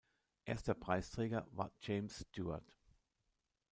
[0.45, 2.75] Erster Preisträger war James Stewart.